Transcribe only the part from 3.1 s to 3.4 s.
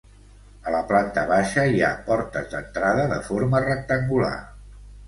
de